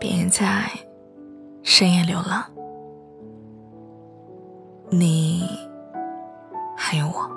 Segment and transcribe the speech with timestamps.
[0.00, 0.70] 别在
[1.62, 2.42] 深夜流浪。
[4.88, 5.46] 你
[6.74, 7.30] 还有我。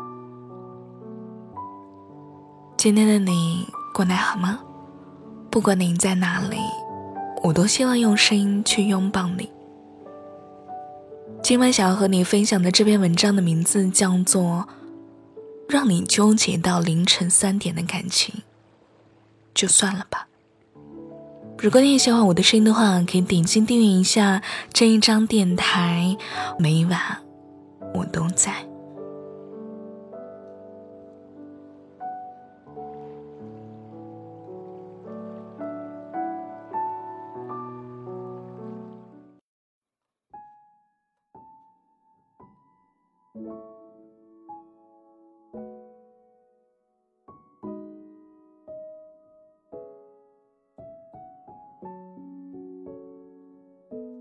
[2.78, 4.62] 今天的你过得好吗？
[5.52, 6.57] 不管你在哪里，
[7.44, 9.52] 我都希望用声音去拥抱你。
[11.43, 14.66] 今晚想要和你分享的这篇文章的名字叫做
[15.68, 18.34] 《让你纠结到凌晨三点的感情》，
[19.54, 20.30] 就算了吧。
[21.64, 24.42] 如果你也喜欢我的声音的话，可以点击订阅一下
[24.74, 26.18] 这一张电台，
[26.60, 27.00] 每一晚。
[27.94, 28.72] 我都在。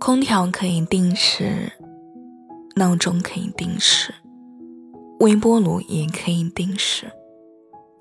[0.04, 1.72] 空调可以定时。
[2.74, 4.12] 闹钟可以定时，
[5.20, 7.08] 微波炉也可以定时，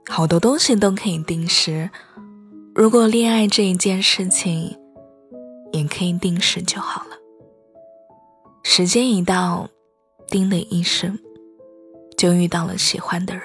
[0.10, 1.92] 好多东西都可以定时。
[2.74, 4.76] 如果恋爱这一件事情
[5.72, 7.12] 也可以定时就好了。
[8.64, 9.70] 时间一到，
[10.28, 11.20] 叮的一声，
[12.18, 13.44] 就遇到了喜欢的人，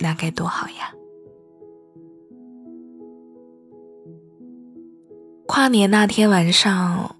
[0.00, 0.92] 那该多好呀！
[5.46, 7.16] 跨年那天晚上，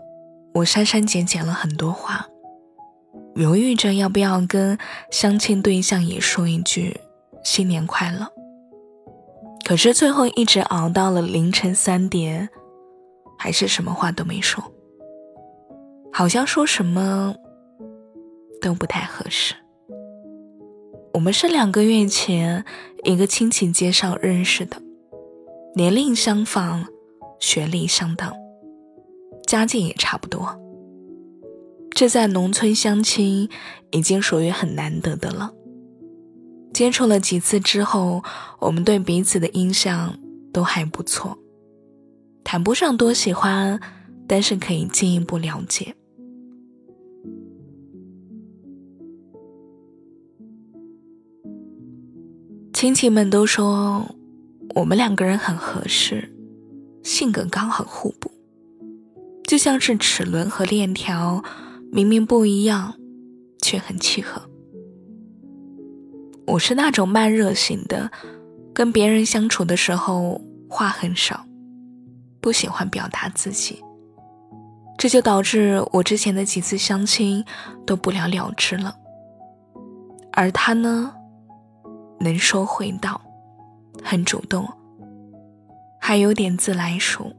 [0.54, 2.26] 我删删减减了很多话。
[3.34, 4.78] 犹豫着要不要跟
[5.10, 6.98] 相亲对象也说一句
[7.42, 8.26] 新年快乐，
[9.64, 12.48] 可是最后一直熬到了凌晨三点，
[13.38, 14.64] 还是什么话都没说，
[16.12, 17.34] 好像说什么
[18.62, 19.54] 都不太合适。
[21.12, 22.64] 我们是两个月前
[23.02, 24.76] 一个亲戚介绍认识的，
[25.74, 26.86] 年龄相仿，
[27.44, 28.32] 学历相当，
[29.46, 30.58] 家境也差不多。
[31.90, 33.50] 这在农村相亲
[33.90, 35.52] 已经属于很难得的了。
[36.72, 38.24] 接触了几次之后，
[38.60, 40.18] 我们对彼此的印象
[40.54, 41.36] 都还不错，
[42.42, 43.78] 谈不上多喜欢，
[44.26, 45.94] 但是可以进一步了解。
[52.72, 54.16] 亲戚们都说
[54.74, 56.33] 我们两个人很合适，
[57.04, 58.32] 性格刚好互补，
[59.46, 61.44] 就像是齿轮和链条。
[61.92, 62.94] 明明不一样，
[63.62, 64.42] 却很契合。
[66.44, 68.10] 我是那种慢热型的，
[68.74, 71.46] 跟别人相处的时候话很少，
[72.40, 73.80] 不喜欢表达自己，
[74.98, 77.44] 这就导致我之前的几次相亲
[77.86, 78.96] 都不了了之了。
[80.32, 81.14] 而他呢，
[82.18, 83.20] 能说会道，
[84.02, 84.68] 很主动，
[86.06, 87.32] 还有点自来熟。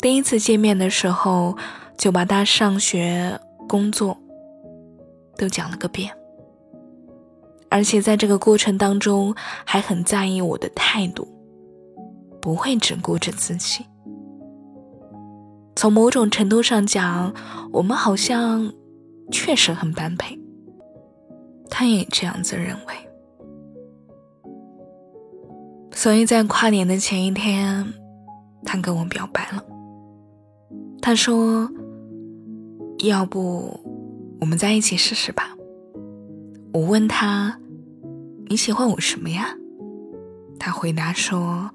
[0.00, 1.56] 第一次见面的时候。
[1.98, 3.38] 就把他上学、
[3.68, 4.16] 工作
[5.36, 6.10] 都讲了个遍，
[7.70, 9.32] 而且在这个过程当中
[9.64, 11.28] 还很在意我的态度，
[12.40, 13.84] 不会只顾着自己。
[15.76, 17.32] 从某种程度上讲，
[17.70, 18.72] 我们好像
[19.30, 20.36] 确实很般配，
[21.70, 23.11] 他也这样子认为。
[26.02, 27.94] 所以在跨年的前一天，
[28.64, 29.62] 他跟我表白了。
[31.00, 31.70] 他说。
[33.04, 33.80] 要不，
[34.40, 35.56] 我们在一起试试吧。
[36.72, 37.56] 我问他
[38.46, 39.56] ：“你喜欢我什么呀？”
[40.58, 41.70] 他回答说：“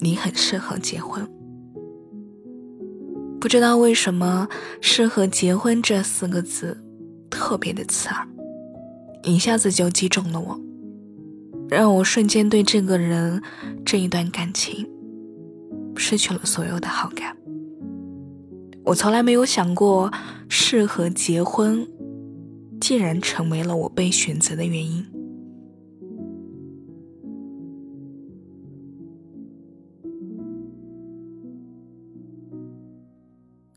[0.00, 1.26] 你很适合结婚。”
[3.40, 4.48] 不知道为什么
[4.82, 6.76] ，“适合结婚”这四个字
[7.30, 8.26] 特别的刺耳，
[9.24, 10.58] 一下子就击中了我，
[11.68, 13.42] 让我瞬间对这个人、
[13.84, 14.88] 这一段感情
[15.96, 17.36] 失去了所有的好感。
[18.84, 20.12] 我从来没有想过，
[20.48, 21.86] 适合结婚，
[22.80, 25.04] 竟然成为了我被选择的原因。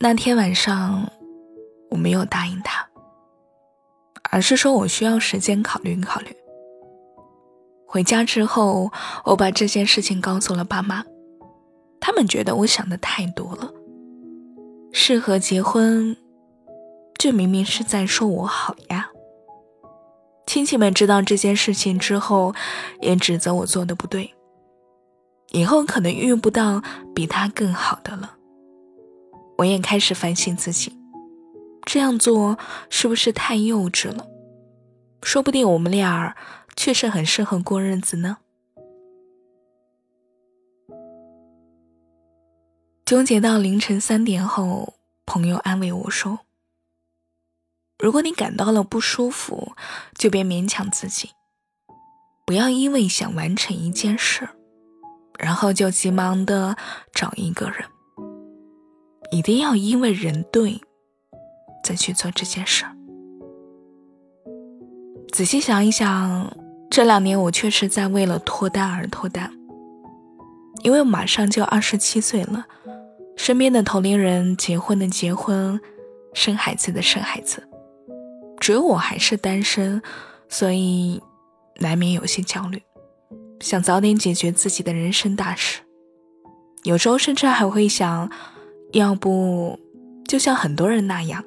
[0.01, 1.11] 那天晚上，
[1.89, 2.87] 我没有答应他，
[4.31, 6.27] 而是说我需要时间考虑考虑。
[7.91, 8.91] 回家之后，
[9.25, 11.03] 我把这件事情告诉了爸妈，
[11.99, 13.73] 他们觉得我想的太多了。
[14.91, 16.15] 适合结婚，
[17.17, 19.09] 这明明是在说我好呀。
[20.45, 22.53] 亲戚们知道这件事情之后，
[23.01, 24.35] 也指责我做的不对，
[25.49, 26.83] 以后可能遇不到
[27.15, 28.35] 比他更好的了。
[29.57, 30.95] 我也开始反省自己，
[31.87, 32.59] 这样做
[32.91, 34.27] 是不是太幼稚了？
[35.23, 36.35] 说不定我们俩
[36.79, 38.37] 确实很适合过日子呢。
[43.05, 44.93] 纠结到凌晨三点后，
[45.25, 46.39] 朋友安慰我说
[47.99, 49.73] ：“如果你感到了不舒服，
[50.17, 51.31] 就别勉强自己，
[52.45, 54.47] 不要因为想完成一件事，
[55.37, 56.77] 然后就急忙的
[57.13, 57.83] 找一个人。
[59.31, 60.79] 一定要因为人对，
[61.83, 62.85] 再去做这件事。”
[65.33, 66.51] 仔细想一想，
[66.89, 69.51] 这两年我确实在为了脱单而脱单，
[70.83, 72.65] 因为马上就二十七岁了。
[73.37, 75.79] 身边的同龄人结婚的结婚，
[76.33, 77.63] 生孩子的生孩子，
[78.59, 80.01] 只有我还是单身，
[80.49, 81.21] 所以
[81.79, 82.81] 难免有些焦虑，
[83.61, 85.81] 想早点解决自己的人生大事。
[86.83, 88.29] 有时候甚至还会想，
[88.91, 89.79] 要不
[90.27, 91.43] 就像很多人那样，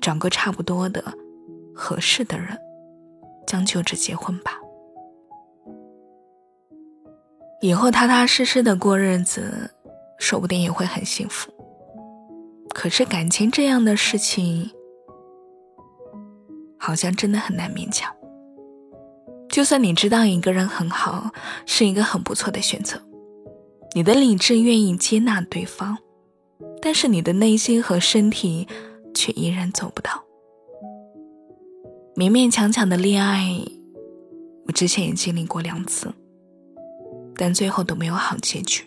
[0.00, 1.02] 找个差不多的、
[1.74, 2.58] 合适的人，
[3.48, 4.52] 将就着结婚吧，
[7.62, 9.70] 以后踏踏实实的过日子。
[10.20, 11.48] 说不定也会很幸福。
[12.74, 14.68] 可是感情这样的事情，
[16.76, 18.12] 好像真的很难勉强。
[19.48, 21.30] 就算你知道一个人很好，
[21.66, 23.00] 是一个很不错的选择，
[23.94, 25.96] 你的理智愿意接纳对方，
[26.82, 28.66] 但是你的内心和身体
[29.14, 30.24] 却依然做不到。
[32.18, 33.62] 勉勉强强的恋爱，
[34.66, 36.12] 我之前也经历过两次，
[37.36, 38.82] 但最后都没有好结局。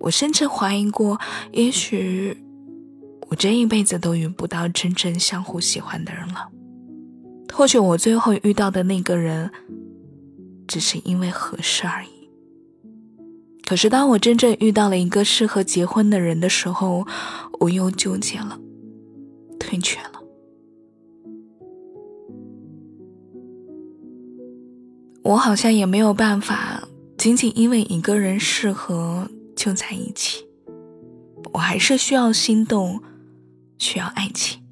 [0.00, 1.20] 我甚至怀疑过，
[1.52, 2.36] 也许
[3.28, 6.48] 我这一辈子都遇不到真正相互喜欢的人了。
[7.54, 9.48] 或许我最后遇到的那个人，
[10.66, 12.08] 只是因为合适而已。
[13.64, 17.06] 可是当我真正遇到了一个适合结婚的人的时候，
[17.60, 18.58] 我又纠结了，
[19.60, 20.19] 退却了。
[25.22, 26.82] 我好像也没有办法，
[27.18, 29.28] 仅仅因为一个人适合。
[29.56, 30.46] 就在一起，
[31.52, 33.02] 我还是需要心动，
[33.76, 34.62] 需要爱情。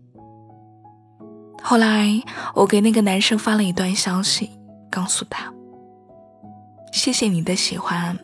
[1.63, 2.23] 后来，
[2.55, 4.49] 我给那个男生发了一段消息，
[4.91, 5.53] 告诉他
[6.91, 8.19] ：“谢谢你的喜欢，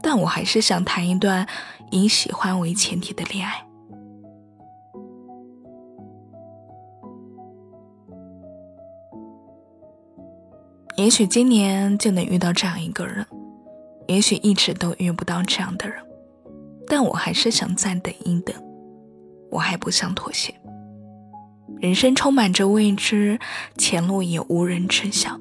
[0.00, 1.44] 但我还是想谈一段
[1.90, 3.65] 以喜欢为前提的恋爱。”
[11.06, 13.24] 也许今年就能遇到这样一个人。
[14.08, 15.96] 也许一直都遇不到这样的人，
[16.88, 18.52] 但我还是想再等一等。
[19.52, 20.52] 我还不想妥协。
[21.78, 23.38] 人生充满着未知，
[23.78, 25.40] 前路也无人知晓。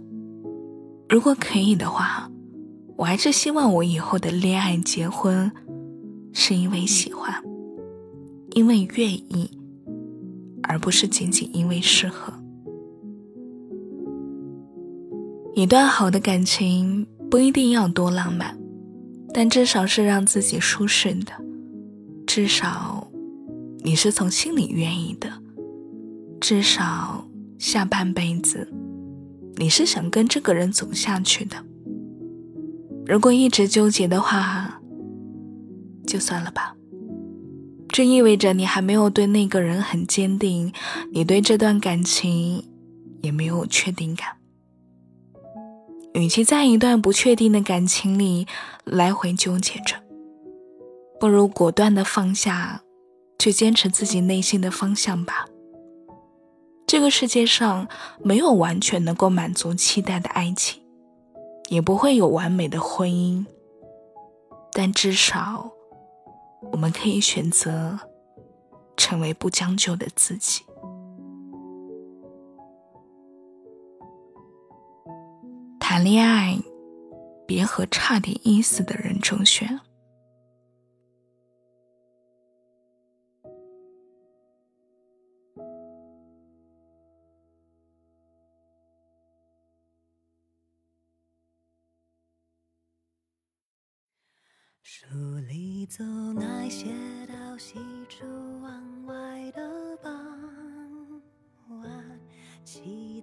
[1.10, 2.30] 如果可以的话，
[2.96, 5.52] 我还是希望我以后的恋爱、结婚，
[6.32, 7.42] 是因为喜欢，
[8.52, 9.50] 因为愿意，
[10.62, 12.32] 而不是仅仅因为适合。
[15.56, 17.07] 一段好的感情。
[17.28, 18.56] 不一定要多浪漫，
[19.34, 21.34] 但至少是让自己舒适的，
[22.25, 23.07] 至少
[23.80, 25.28] 你是从心里愿意的，
[26.40, 28.72] 至少下半辈子
[29.56, 31.57] 你是想跟这个人走下去的。
[33.07, 34.80] 如果一直纠结的话，
[36.06, 36.75] 就算了吧。
[37.90, 40.72] 这意味着你还没有对那个人很坚定，
[41.12, 42.63] 你对这段感情
[43.22, 44.35] 也没有确定感。
[46.16, 48.48] 与其在一段不确定的感情里
[48.86, 49.98] 来回纠结着，
[51.19, 52.81] 不如果断的放下，
[53.38, 55.45] 去坚持自己内心的方向吧。
[56.88, 57.90] 这个世界上
[58.24, 60.81] 没有完全能够满足期待的爱情，
[61.68, 63.45] 也不会有完美的婚姻，
[64.72, 65.69] 但至少
[66.72, 68.00] 我们可以选择
[68.95, 70.62] 成为不将就的自己。
[75.95, 76.59] 谈恋爱，
[77.47, 79.80] 别和差点意思的人周旋。
[94.81, 95.06] 书
[95.47, 96.87] 里走那些
[97.25, 97.75] 到西
[98.09, 98.25] 出
[98.61, 100.11] 往外的傍
[101.80, 102.19] 晚。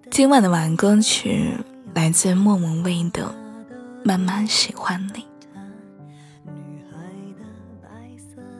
[0.09, 1.55] 今晚的晚安歌曲。
[1.93, 3.23] 来自莫文蔚的
[4.03, 5.21] 《慢慢喜欢你》。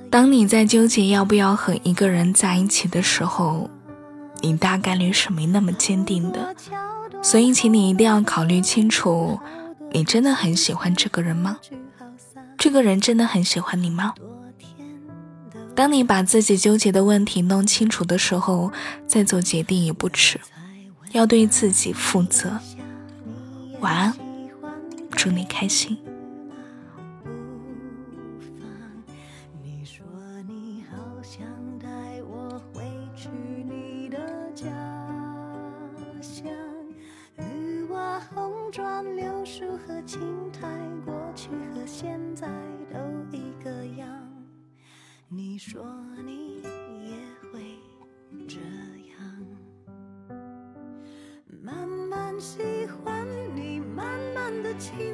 [0.10, 3.70] 当你在纠结要不要和一个人在一起的时候，
[4.42, 6.56] 你大概率是没那么坚定的，
[7.24, 9.40] 所以请你一定要考虑清楚：
[9.92, 11.58] 你真的很喜欢这个人吗？
[12.58, 14.14] 这个人真的很喜欢你吗？
[15.76, 18.72] 当你把自己纠结的问题弄清楚的时候，
[19.08, 20.40] 再做决定也不迟。
[21.14, 22.60] 要对自己负责。
[23.84, 24.14] 晚安
[25.12, 25.98] 祝你开心。
[29.62, 30.06] 你说
[30.48, 31.46] 你好想
[31.80, 31.88] 带
[32.24, 32.82] 我回
[33.14, 34.66] 去你的家
[36.22, 36.46] 乡
[37.36, 40.66] 绿瓦红砖柳树和青苔
[41.06, 42.48] 过去和现在
[42.90, 42.98] 都
[43.38, 44.08] 一个样
[45.28, 45.86] 你说
[46.26, 47.18] 你也
[47.52, 47.60] 会
[48.48, 49.46] 这样
[51.62, 52.73] 慢慢喜
[54.84, 55.13] watch you.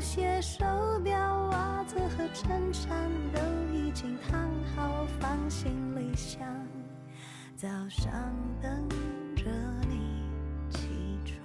[0.00, 0.64] 些手
[1.04, 1.12] 表
[1.52, 3.40] 袜子和衬衫都
[3.70, 6.40] 已经烫好放行李箱
[7.54, 8.10] 早上
[8.62, 8.88] 等
[9.36, 9.44] 着
[9.90, 10.24] 你
[10.70, 10.88] 起
[11.26, 11.44] 床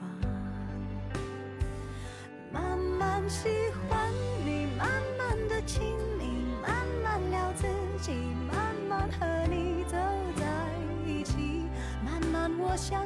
[2.49, 3.49] 慢慢喜
[3.89, 4.09] 欢
[4.45, 7.67] 你慢慢的亲密慢慢聊自
[8.01, 8.13] 己
[8.49, 9.97] 慢慢和你走
[10.37, 10.45] 在
[11.05, 11.65] 一起
[12.05, 13.05] 慢慢我想